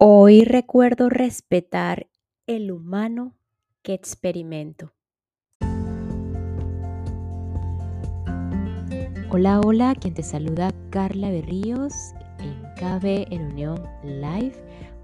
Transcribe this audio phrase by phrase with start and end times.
[0.00, 2.06] Hoy recuerdo respetar
[2.46, 3.34] el humano
[3.82, 4.92] que experimento.
[9.30, 11.92] Hola, hola, quien te saluda Carla Berríos
[12.38, 14.52] en KB en Unión Live,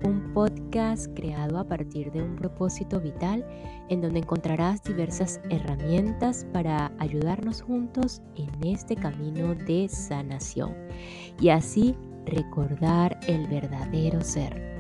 [0.05, 3.45] un podcast creado a partir de un propósito vital
[3.89, 10.73] en donde encontrarás diversas herramientas para ayudarnos juntos en este camino de sanación
[11.41, 14.74] y así recordar el verdadero ser.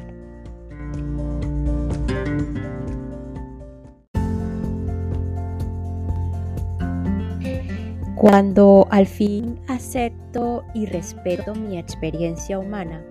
[8.24, 13.04] Cuando al fin acepto y respeto mi experiencia humana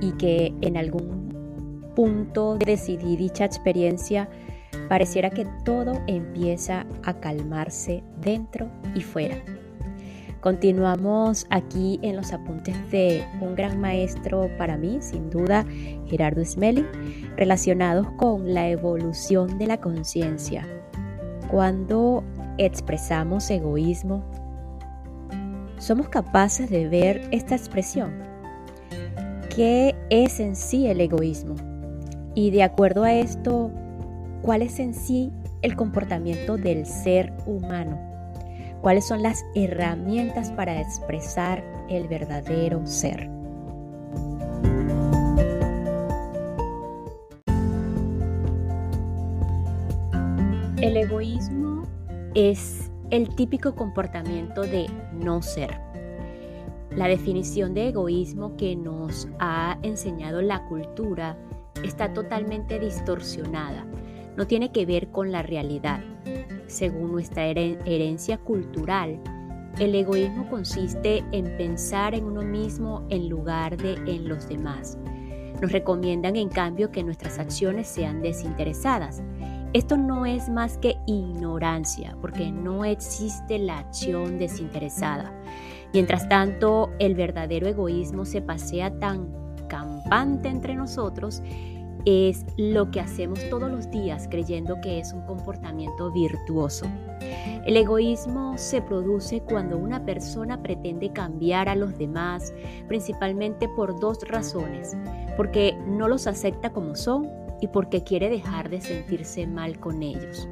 [0.00, 4.28] y que en algún punto decidí dicha experiencia,
[4.88, 9.36] pareciera que todo empieza a calmarse dentro y fuera.
[10.44, 15.64] Continuamos aquí en los apuntes de un gran maestro para mí, sin duda,
[16.04, 16.84] Gerardo Smelling,
[17.34, 20.68] relacionados con la evolución de la conciencia.
[21.50, 22.22] Cuando
[22.58, 24.22] expresamos egoísmo,
[25.78, 28.12] somos capaces de ver esta expresión.
[29.48, 31.54] ¿Qué es en sí el egoísmo?
[32.34, 33.70] Y de acuerdo a esto,
[34.42, 38.13] ¿cuál es en sí el comportamiento del ser humano?
[38.84, 43.30] Cuáles son las herramientas para expresar el verdadero ser.
[50.82, 51.84] El egoísmo
[52.34, 55.80] es el típico comportamiento de no ser.
[56.94, 61.38] La definición de egoísmo que nos ha enseñado la cultura
[61.82, 63.86] está totalmente distorsionada.
[64.36, 66.04] No tiene que ver con la realidad
[66.74, 69.20] según nuestra herencia cultural,
[69.78, 74.98] el egoísmo consiste en pensar en uno mismo en lugar de en los demás.
[75.60, 79.22] Nos recomiendan en cambio que nuestras acciones sean desinteresadas.
[79.72, 85.32] Esto no es más que ignorancia, porque no existe la acción desinteresada.
[85.92, 89.28] Mientras tanto, el verdadero egoísmo se pasea tan
[89.68, 91.42] campante entre nosotros
[92.06, 96.86] es lo que hacemos todos los días creyendo que es un comportamiento virtuoso.
[97.66, 102.52] El egoísmo se produce cuando una persona pretende cambiar a los demás,
[102.88, 104.96] principalmente por dos razones,
[105.36, 107.28] porque no los acepta como son
[107.60, 110.48] y porque quiere dejar de sentirse mal con ellos.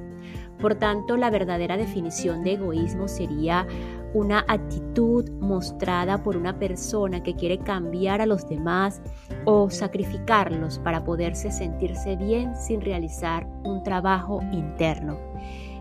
[0.58, 3.66] Por tanto, la verdadera definición de egoísmo sería
[4.15, 9.00] una actitud mostrada por una persona que quiere cambiar a los demás
[9.45, 15.19] o sacrificarlos para poderse sentirse bien sin realizar un trabajo interno.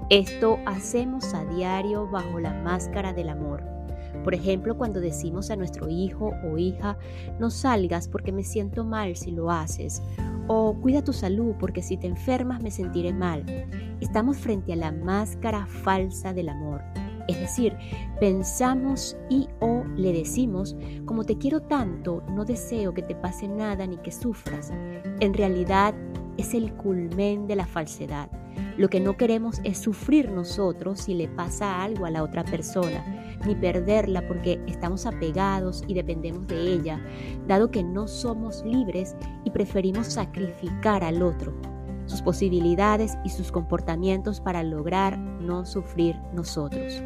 [0.09, 3.64] Esto hacemos a diario bajo la máscara del amor.
[4.24, 6.98] Por ejemplo, cuando decimos a nuestro hijo o hija,
[7.40, 10.03] no salgas porque me siento mal si lo haces,
[10.48, 13.46] o cuida tu salud porque si te enfermas me sentiré mal.
[14.02, 16.81] Estamos frente a la máscara falsa del amor
[17.31, 17.75] es decir,
[18.19, 20.75] pensamos y o le decimos,
[21.06, 24.72] como te quiero tanto, no deseo que te pase nada ni que sufras.
[25.19, 25.96] En realidad
[26.38, 28.30] es el culmen de la falsedad.
[28.78, 33.38] Lo que no queremos es sufrir nosotros si le pasa algo a la otra persona,
[33.46, 37.00] ni perderla porque estamos apegados y dependemos de ella,
[37.48, 41.53] dado que no somos libres y preferimos sacrificar al otro,
[42.06, 47.02] sus posibilidades y sus comportamientos para lograr no sufrir nosotros.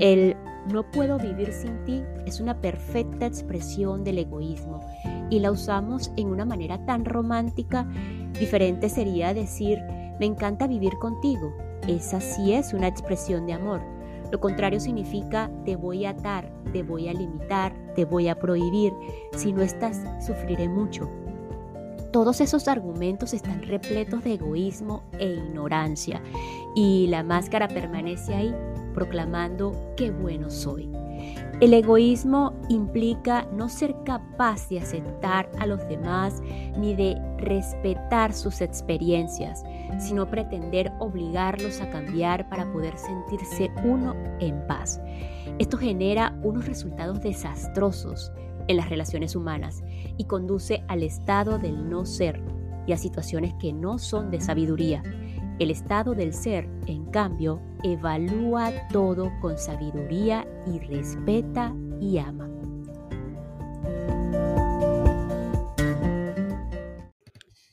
[0.00, 0.34] El
[0.72, 4.80] no puedo vivir sin ti es una perfecta expresión del egoísmo
[5.28, 7.86] y la usamos en una manera tan romántica.
[8.38, 9.78] Diferente sería decir,
[10.18, 11.52] me encanta vivir contigo.
[11.86, 13.82] Esa sí es una expresión de amor.
[14.32, 18.94] Lo contrario significa te voy a atar, te voy a limitar, te voy a prohibir.
[19.36, 21.10] Si no estás, sufriré mucho.
[22.10, 26.22] Todos esos argumentos están repletos de egoísmo e ignorancia
[26.74, 28.54] y la máscara permanece ahí
[29.00, 30.90] proclamando qué bueno soy.
[31.62, 36.42] El egoísmo implica no ser capaz de aceptar a los demás
[36.76, 39.64] ni de respetar sus experiencias,
[39.98, 45.00] sino pretender obligarlos a cambiar para poder sentirse uno en paz.
[45.58, 48.32] Esto genera unos resultados desastrosos
[48.68, 49.82] en las relaciones humanas
[50.18, 52.42] y conduce al estado del no ser
[52.86, 55.02] y a situaciones que no son de sabiduría.
[55.60, 62.48] El estado del ser, en cambio, evalúa todo con sabiduría y respeta y ama.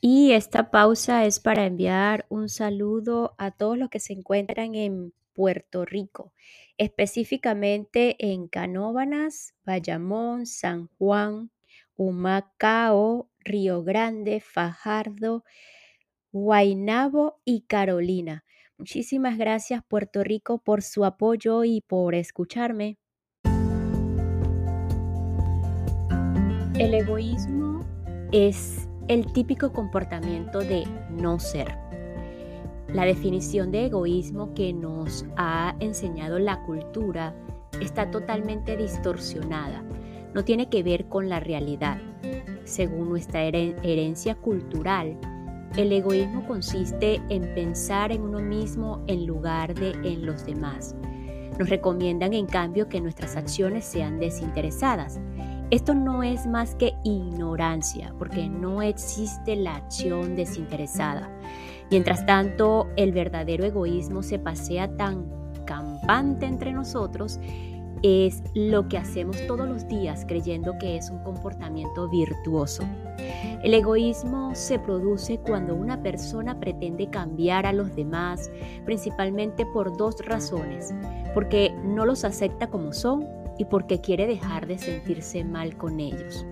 [0.02, 5.14] Y esta pausa es para enviar un saludo a todos los que se encuentran en
[5.32, 6.34] Puerto Rico,
[6.76, 11.50] específicamente en Canóbanas, Bayamón, San Juan,
[11.96, 15.42] Humacao, Río Grande, Fajardo,
[16.38, 18.44] Guaynabo y Carolina.
[18.78, 22.96] Muchísimas gracias Puerto Rico por su apoyo y por escucharme.
[26.78, 27.84] El egoísmo
[28.30, 31.76] es el típico comportamiento de no ser.
[32.86, 37.34] La definición de egoísmo que nos ha enseñado la cultura
[37.80, 39.82] está totalmente distorsionada.
[40.34, 41.98] No tiene que ver con la realidad.
[42.62, 45.18] Según nuestra herencia cultural,
[45.76, 50.94] el egoísmo consiste en pensar en uno mismo en lugar de en los demás.
[51.58, 55.20] Nos recomiendan en cambio que nuestras acciones sean desinteresadas.
[55.70, 61.30] Esto no es más que ignorancia, porque no existe la acción desinteresada.
[61.90, 65.26] Mientras tanto, el verdadero egoísmo se pasea tan
[65.66, 67.38] campante entre nosotros
[68.02, 72.84] es lo que hacemos todos los días creyendo que es un comportamiento virtuoso.
[73.62, 78.50] El egoísmo se produce cuando una persona pretende cambiar a los demás,
[78.84, 80.94] principalmente por dos razones,
[81.34, 83.26] porque no los acepta como son
[83.58, 86.46] y porque quiere dejar de sentirse mal con ellos.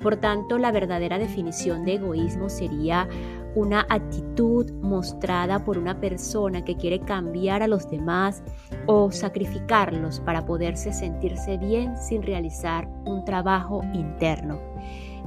[0.00, 3.06] Por tanto, la verdadera definición de egoísmo sería
[3.54, 8.42] una actitud mostrada por una persona que quiere cambiar a los demás
[8.86, 14.58] o sacrificarlos para poderse sentirse bien sin realizar un trabajo interno.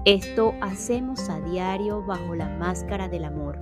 [0.05, 3.57] Esto hacemos a diario bajo la máscara del amor.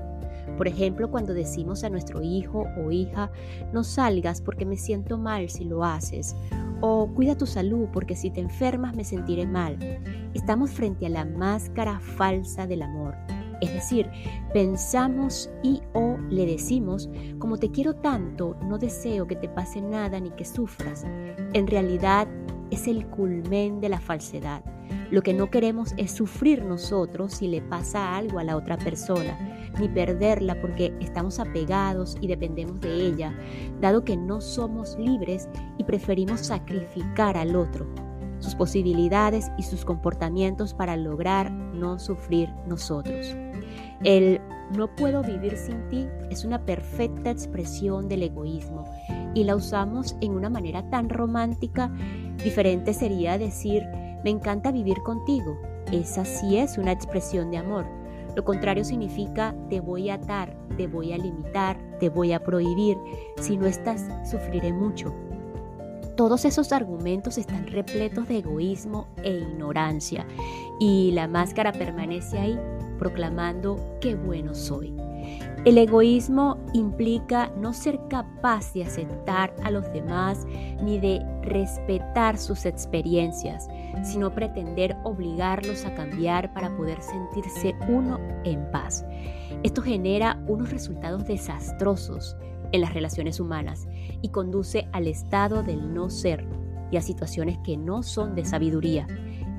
[0.58, 3.31] Por ejemplo, cuando decimos a nuestro hijo o hija,
[3.72, 6.36] no salgas porque me siento mal si lo haces,
[6.81, 9.78] o cuida tu salud porque si te enfermas me sentiré mal.
[10.34, 13.16] Estamos frente a la máscara falsa del amor.
[13.62, 14.10] Es decir,
[14.54, 17.10] pensamos y o le decimos,
[17.40, 21.06] como te quiero tanto, no deseo que te pase nada ni que sufras.
[21.54, 22.28] En realidad
[22.72, 24.63] es el culmen de la falsedad.
[25.12, 29.38] Lo que no queremos es sufrir nosotros si le pasa algo a la otra persona,
[29.80, 33.38] ni perderla porque estamos apegados y dependemos de ella,
[33.80, 35.48] dado que no somos libres
[35.78, 37.88] y preferimos sacrificar al otro
[38.42, 43.36] sus posibilidades y sus comportamientos para lograr no sufrir nosotros.
[44.04, 44.42] El
[44.78, 48.86] no puedo vivir sin ti es una perfecta expresión del egoísmo
[49.34, 51.92] y la usamos en una manera tan romántica.
[52.44, 53.84] Diferente sería decir,
[54.24, 55.58] me encanta vivir contigo.
[55.92, 57.86] Esa sí es una expresión de amor.
[58.36, 62.98] Lo contrario significa, te voy a atar, te voy a limitar, te voy a prohibir.
[63.42, 65.14] Si no estás, sufriré mucho.
[66.16, 70.26] Todos esos argumentos están repletos de egoísmo e ignorancia
[70.80, 72.60] y la máscara permanece ahí
[73.01, 74.95] proclamando qué bueno soy.
[75.65, 80.45] El egoísmo implica no ser capaz de aceptar a los demás
[80.83, 83.68] ni de respetar sus experiencias,
[84.03, 89.03] sino pretender obligarlos a cambiar para poder sentirse uno en paz.
[89.63, 92.38] Esto genera unos resultados desastrosos
[92.71, 93.88] en las relaciones humanas
[94.21, 96.48] y conduce al estado del no ser
[96.92, 99.07] y a situaciones que no son de sabiduría.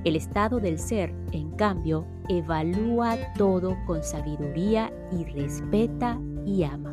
[0.05, 6.93] El estado del ser, en cambio, evalúa todo con sabiduría y respeta y ama.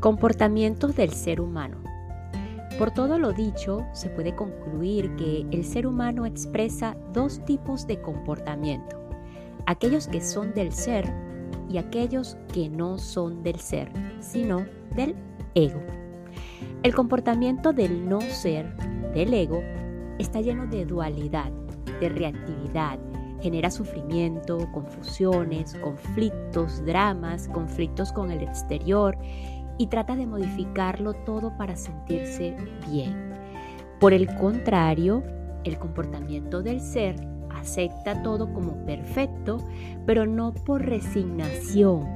[0.00, 1.78] Comportamientos del ser humano.
[2.78, 8.02] Por todo lo dicho, se puede concluir que el ser humano expresa dos tipos de
[8.02, 9.00] comportamiento,
[9.66, 11.10] aquellos que son del ser
[11.68, 13.90] y aquellos que no son del ser,
[14.20, 15.14] sino del
[15.54, 15.80] ego.
[16.82, 18.76] El comportamiento del no ser,
[19.14, 19.62] del ego,
[20.18, 21.50] está lleno de dualidad,
[22.00, 22.98] de reactividad,
[23.40, 29.16] genera sufrimiento, confusiones, conflictos, dramas, conflictos con el exterior
[29.78, 32.56] y trata de modificarlo todo para sentirse
[32.90, 33.32] bien.
[34.00, 35.22] Por el contrario,
[35.64, 37.16] el comportamiento del ser
[37.64, 39.58] acepta todo como perfecto,
[40.04, 42.06] pero no por resignación.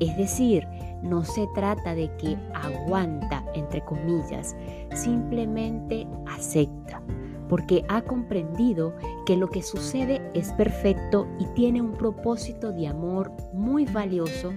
[0.00, 0.66] Es decir,
[1.02, 4.56] no se trata de que aguanta, entre comillas,
[4.92, 7.00] simplemente acepta,
[7.48, 13.32] porque ha comprendido que lo que sucede es perfecto y tiene un propósito de amor
[13.52, 14.52] muy valioso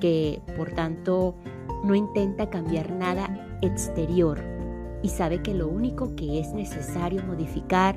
[0.00, 1.34] que, por tanto,
[1.84, 4.40] no intenta cambiar nada exterior
[5.02, 7.96] y sabe que lo único que es necesario modificar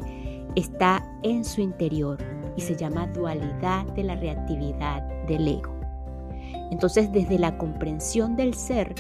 [0.55, 2.17] está en su interior
[2.55, 5.74] y se llama dualidad de la reactividad del ego.
[6.72, 8.93] Entonces, desde la comprensión del ser,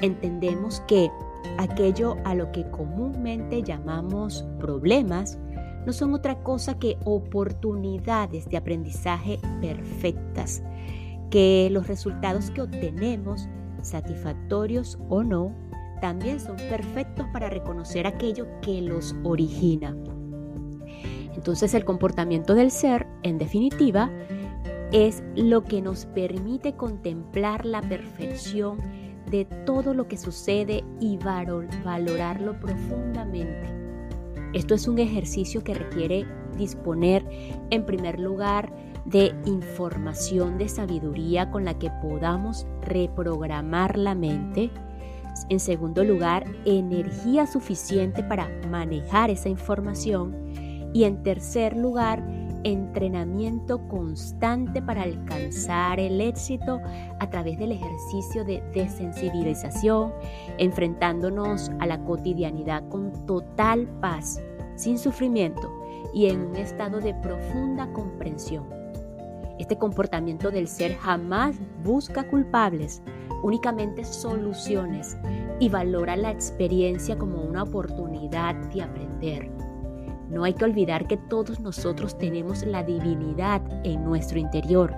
[0.00, 1.10] entendemos que
[1.58, 5.38] aquello a lo que comúnmente llamamos problemas
[5.86, 10.62] no son otra cosa que oportunidades de aprendizaje perfectas,
[11.30, 13.48] que los resultados que obtenemos
[13.82, 15.54] satisfactorios o no,
[16.00, 19.96] también son perfectos para reconocer aquello que los origina.
[21.38, 24.10] Entonces el comportamiento del ser, en definitiva,
[24.90, 28.80] es lo que nos permite contemplar la perfección
[29.30, 33.72] de todo lo que sucede y valorarlo profundamente.
[34.52, 36.26] Esto es un ejercicio que requiere
[36.56, 37.24] disponer,
[37.70, 38.72] en primer lugar,
[39.04, 44.72] de información de sabiduría con la que podamos reprogramar la mente.
[45.50, 50.66] En segundo lugar, energía suficiente para manejar esa información.
[50.92, 52.24] Y en tercer lugar,
[52.64, 56.80] entrenamiento constante para alcanzar el éxito
[57.20, 60.12] a través del ejercicio de desensibilización,
[60.58, 64.40] enfrentándonos a la cotidianidad con total paz,
[64.76, 65.72] sin sufrimiento
[66.12, 68.64] y en un estado de profunda comprensión.
[69.58, 73.02] Este comportamiento del ser jamás busca culpables,
[73.42, 75.16] únicamente soluciones
[75.58, 79.57] y valora la experiencia como una oportunidad de aprender.
[80.30, 84.94] No hay que olvidar que todos nosotros tenemos la divinidad en nuestro interior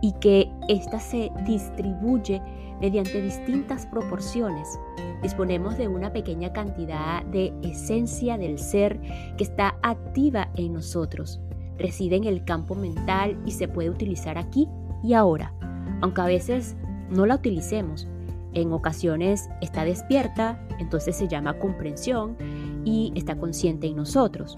[0.00, 2.40] y que ésta se distribuye
[2.80, 4.78] mediante distintas proporciones.
[5.22, 9.00] Disponemos de una pequeña cantidad de esencia del ser
[9.36, 11.40] que está activa en nosotros.
[11.76, 14.68] Reside en el campo mental y se puede utilizar aquí
[15.02, 15.52] y ahora,
[16.00, 16.76] aunque a veces
[17.10, 18.06] no la utilicemos.
[18.54, 22.36] En ocasiones está despierta, entonces se llama comprensión
[22.88, 24.56] y está consciente en nosotros.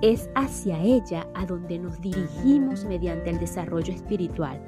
[0.00, 4.62] Es hacia ella a donde nos dirigimos mediante el desarrollo espiritual.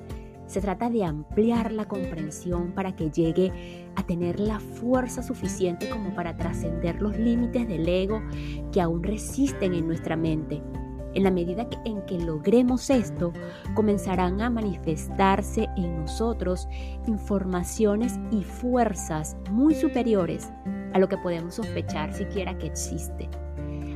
[0.46, 6.14] Se trata de ampliar la comprensión para que llegue a tener la fuerza suficiente como
[6.14, 8.22] para trascender los límites del ego
[8.72, 10.62] que aún resisten en nuestra mente.
[11.14, 13.32] En la medida en que logremos esto,
[13.74, 16.68] comenzarán a manifestarse en nosotros
[17.06, 20.50] informaciones y fuerzas muy superiores
[20.92, 23.28] a lo que podemos sospechar siquiera que existe.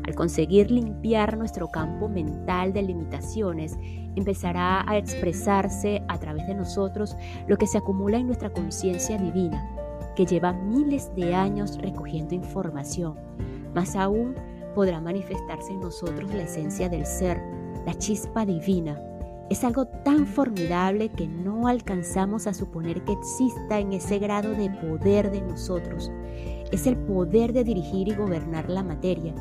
[0.04, 3.78] Al conseguir limpiar nuestro campo mental de limitaciones,
[4.16, 9.64] empezará a expresarse a través de nosotros lo que se acumula en nuestra conciencia divina,
[10.16, 13.16] que lleva miles de años recogiendo información.
[13.74, 14.34] Más aún,
[14.74, 17.40] podrá manifestarse en nosotros la esencia del ser,
[17.86, 19.00] la chispa divina.
[19.50, 24.70] Es algo tan formidable que no alcanzamos a suponer que exista en ese grado de
[24.70, 26.10] poder de nosotros
[26.72, 29.34] es el poder de dirigir y gobernar la materia.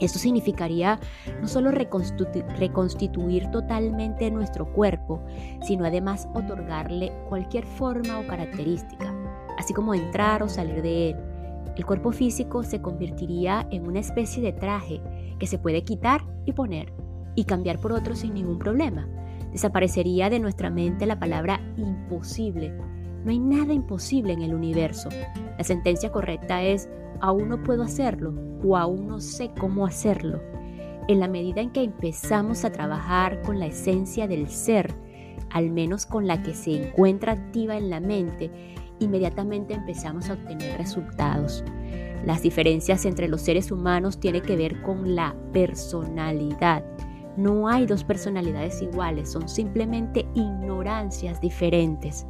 [0.00, 1.00] Esto significaría
[1.40, 5.24] no solo reconstituir totalmente nuestro cuerpo,
[5.62, 9.14] sino además otorgarle cualquier forma o característica,
[9.56, 11.16] así como entrar o salir de él.
[11.76, 15.00] El cuerpo físico se convertiría en una especie de traje
[15.38, 16.92] que se puede quitar y poner
[17.34, 19.08] y cambiar por otro sin ningún problema.
[19.52, 22.76] Desaparecería de nuestra mente la palabra imposible
[23.24, 25.08] no hay nada imposible en el universo.
[25.56, 26.88] La sentencia correcta es,
[27.20, 30.40] aún no puedo hacerlo o aún no sé cómo hacerlo.
[31.08, 34.94] En la medida en que empezamos a trabajar con la esencia del ser,
[35.50, 38.50] al menos con la que se encuentra activa en la mente,
[39.00, 41.64] inmediatamente empezamos a obtener resultados.
[42.24, 46.84] Las diferencias entre los seres humanos tienen que ver con la personalidad.
[47.36, 52.26] No hay dos personalidades iguales, son simplemente ignorancias diferentes.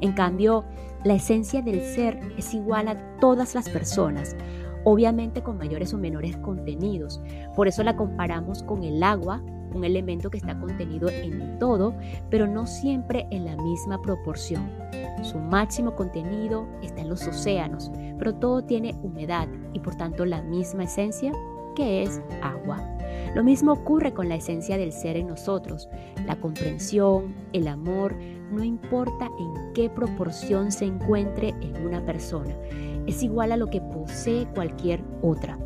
[0.00, 0.64] En cambio,
[1.04, 4.36] la esencia del ser es igual a todas las personas,
[4.84, 7.20] obviamente con mayores o menores contenidos.
[7.54, 9.42] Por eso la comparamos con el agua,
[9.74, 11.94] un elemento que está contenido en todo,
[12.30, 14.70] pero no siempre en la misma proporción.
[15.22, 20.42] Su máximo contenido está en los océanos, pero todo tiene humedad y por tanto la
[20.42, 21.32] misma esencia
[21.78, 22.84] es agua.
[23.34, 25.88] Lo mismo ocurre con la esencia del ser en nosotros,
[26.26, 28.16] la comprensión, el amor,
[28.50, 32.54] no importa en qué proporción se encuentre en una persona,
[33.06, 35.58] es igual a lo que posee cualquier otra.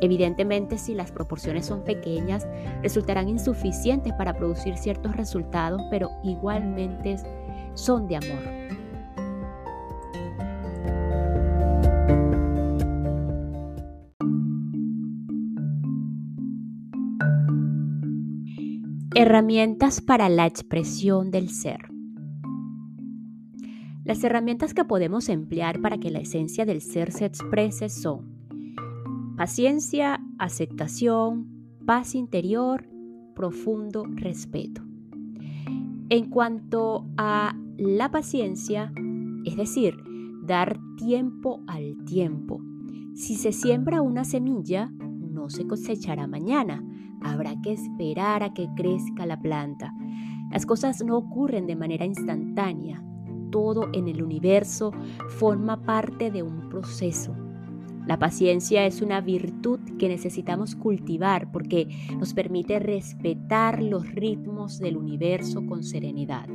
[0.00, 2.46] Evidentemente, si las proporciones son pequeñas,
[2.82, 7.16] resultarán insuficientes para producir ciertos resultados, pero igualmente
[7.74, 8.77] son de amor.
[19.14, 21.88] Herramientas para la expresión del ser.
[24.04, 28.38] Las herramientas que podemos emplear para que la esencia del ser se exprese son
[29.36, 31.48] paciencia, aceptación,
[31.86, 32.86] paz interior,
[33.34, 34.82] profundo respeto.
[36.10, 38.92] En cuanto a la paciencia,
[39.46, 39.96] es decir,
[40.44, 42.60] dar tiempo al tiempo.
[43.14, 46.84] Si se siembra una semilla, no se cosechará mañana.
[47.22, 49.94] Habrá que esperar a que crezca la planta.
[50.50, 53.02] Las cosas no ocurren de manera instantánea,
[53.50, 54.92] todo en el universo
[55.28, 57.36] forma parte de un proceso.
[58.08, 64.96] La paciencia es una virtud que necesitamos cultivar porque nos permite respetar los ritmos del
[64.96, 66.48] universo con serenidad.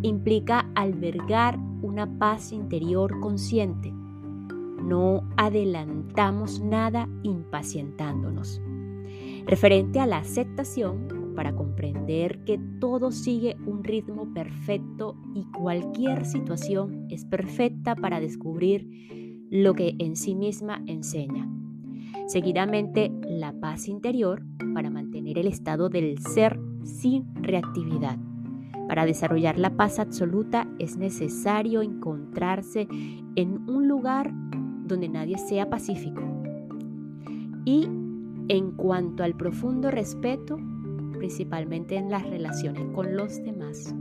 [0.00, 3.92] Implica albergar una paz interior consciente.
[3.92, 8.62] No adelantamos nada impacientándonos.
[9.48, 17.06] Referente a la aceptación, para comprender que todo sigue un ritmo perfecto y cualquier situación
[17.08, 21.48] es perfecta para descubrir lo que en sí misma enseña.
[22.26, 24.42] Seguidamente, la paz interior
[24.74, 28.18] para mantener el estado del ser sin reactividad.
[28.86, 32.86] Para desarrollar la paz absoluta es necesario encontrarse
[33.34, 34.30] en un lugar
[34.84, 36.20] donde nadie sea pacífico.
[37.64, 37.88] Y
[38.48, 40.58] en cuanto al profundo respeto,
[41.12, 43.94] principalmente en las relaciones con los demás.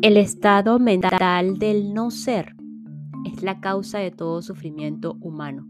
[0.00, 2.56] El estado mental del no ser
[3.26, 5.68] es la causa de todo sufrimiento humano.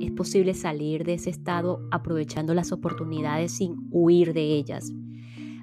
[0.00, 4.92] Es posible salir de ese estado aprovechando las oportunidades sin huir de ellas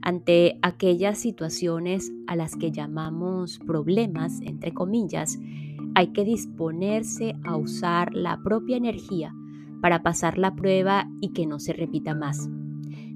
[0.08, 5.38] ante aquellas situaciones a las que llamamos problemas, entre comillas,
[5.96, 9.36] hay que disponerse a usar la propia energía
[9.82, 12.48] para pasar la prueba y que no se repita más.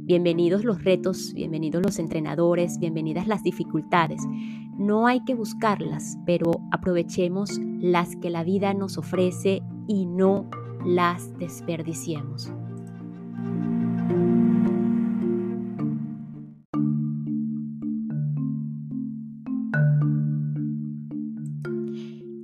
[0.04, 4.22] Bienvenidos los retos, bienvenidos los entrenadores, bienvenidas las dificultades.
[4.78, 10.50] No hay que buscarlas, pero aprovechemos las que la vida nos ofrece y no
[10.86, 12.52] las desperdiciemos.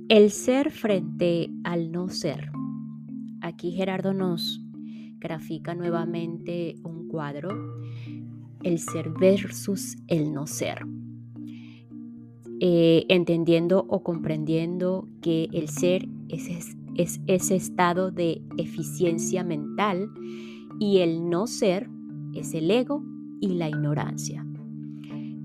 [0.08, 2.50] El ser frente al no ser.
[3.42, 4.58] Aquí Gerardo nos
[5.18, 7.50] grafica nuevamente un cuadro,
[8.62, 10.86] el ser versus el no ser.
[12.60, 20.10] Eh, entendiendo o comprendiendo que el ser es, es ese estado de eficiencia mental
[20.80, 21.90] y el no ser
[22.32, 23.04] es el ego
[23.42, 24.42] y la ignorancia.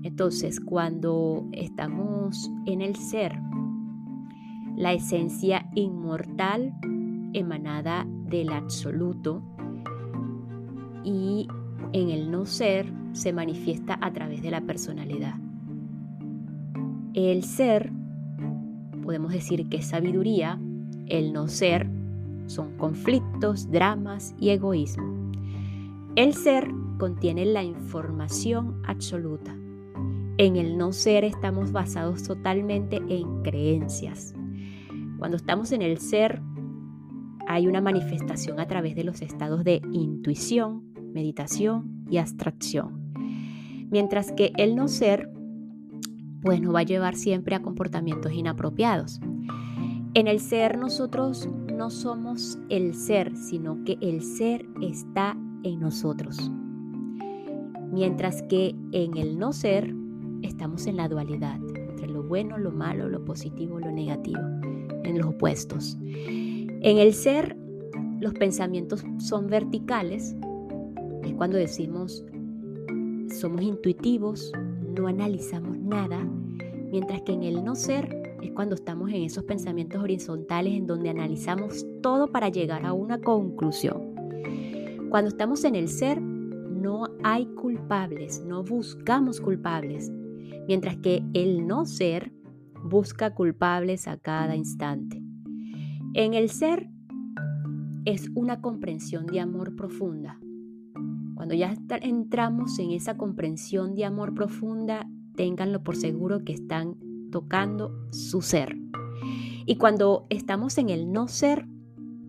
[0.02, 3.38] Entonces, cuando estamos en el ser,
[4.76, 6.72] la esencia inmortal
[7.32, 9.42] emanada del absoluto
[11.04, 11.48] y
[11.92, 15.34] en el no ser se manifiesta a través de la personalidad.
[17.14, 17.92] El ser,
[19.02, 20.58] podemos decir que es sabiduría,
[21.06, 21.88] el no ser
[22.46, 25.32] son conflictos, dramas y egoísmo.
[26.16, 29.54] El ser contiene la información absoluta.
[30.36, 34.33] En el no ser estamos basados totalmente en creencias.
[35.18, 36.42] Cuando estamos en el ser,
[37.46, 43.12] hay una manifestación a través de los estados de intuición, meditación y abstracción.
[43.90, 45.30] Mientras que el no ser,
[46.42, 49.20] pues nos va a llevar siempre a comportamientos inapropiados.
[50.14, 56.50] En el ser nosotros no somos el ser, sino que el ser está en nosotros.
[57.92, 59.94] Mientras que en el no ser
[60.42, 64.42] estamos en la dualidad, entre lo bueno, lo malo, lo positivo, lo negativo
[65.04, 65.96] en los opuestos.
[66.02, 67.56] En el ser,
[68.20, 70.36] los pensamientos son verticales,
[71.22, 72.24] es cuando decimos
[73.34, 74.52] somos intuitivos,
[74.96, 76.24] no analizamos nada,
[76.90, 81.10] mientras que en el no ser es cuando estamos en esos pensamientos horizontales en donde
[81.10, 84.14] analizamos todo para llegar a una conclusión.
[85.10, 90.10] Cuando estamos en el ser, no hay culpables, no buscamos culpables,
[90.68, 92.30] mientras que el no ser
[92.84, 95.22] busca culpables a cada instante.
[96.12, 96.90] En el ser
[98.04, 100.38] es una comprensión de amor profunda.
[101.34, 106.96] Cuando ya entramos en esa comprensión de amor profunda, ténganlo por seguro que están
[107.32, 108.78] tocando su ser.
[109.66, 111.66] Y cuando estamos en el no ser,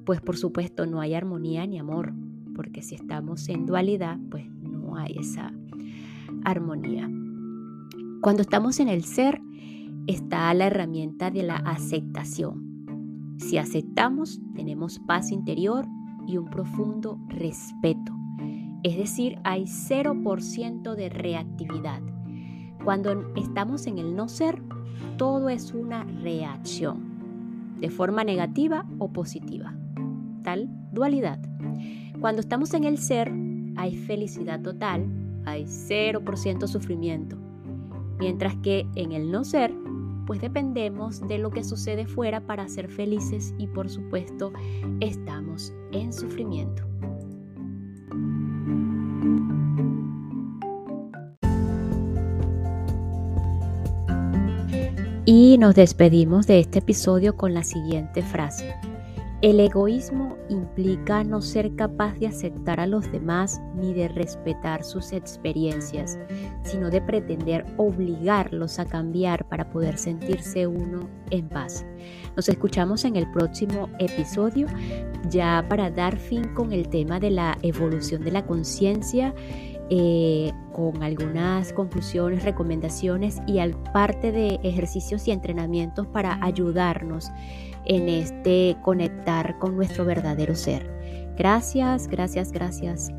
[0.05, 2.13] pues por supuesto no hay armonía ni amor,
[2.55, 5.53] porque si estamos en dualidad, pues no hay esa
[6.45, 7.09] armonía.
[8.21, 9.41] Cuando estamos en el ser,
[10.07, 13.35] está la herramienta de la aceptación.
[13.39, 15.85] Si aceptamos, tenemos paz interior
[16.27, 18.13] y un profundo respeto.
[18.83, 22.01] Es decir, hay 0% de reactividad.
[22.83, 24.61] Cuando estamos en el no ser,
[25.17, 29.75] todo es una reacción, de forma negativa o positiva.
[30.43, 31.39] Tal dualidad.
[32.19, 33.31] Cuando estamos en el ser,
[33.75, 35.07] hay felicidad total,
[35.45, 37.37] hay 0% sufrimiento.
[38.19, 39.73] Mientras que en el no ser,
[40.25, 44.51] pues dependemos de lo que sucede fuera para ser felices y por supuesto
[44.99, 46.83] estamos en sufrimiento.
[55.27, 58.75] Y nos despedimos de este episodio con la siguiente frase.
[59.45, 65.13] El egoísmo implica no ser capaz de aceptar a los demás ni de respetar sus
[65.13, 66.17] experiencias,
[66.63, 71.85] sino de pretender obligarlos a cambiar para poder sentirse uno en paz.
[72.35, 74.65] Nos escuchamos en el próximo episodio
[75.29, 79.35] ya para dar fin con el tema de la evolución de la conciencia.
[79.91, 83.59] Eh, con algunas conclusiones, recomendaciones y
[83.93, 87.29] parte de ejercicios y entrenamientos para ayudarnos
[87.85, 90.89] en este conectar con nuestro verdadero ser.
[91.37, 93.11] Gracias, gracias, gracias.